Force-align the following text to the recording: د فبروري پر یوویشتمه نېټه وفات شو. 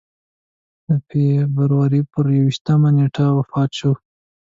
د 0.87 0.89
فبروري 1.07 2.01
پر 2.11 2.25
یوویشتمه 2.37 2.89
نېټه 2.97 3.25
وفات 3.37 3.69
شو. 3.79 3.91